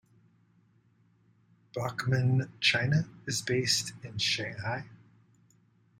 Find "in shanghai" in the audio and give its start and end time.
4.01-4.85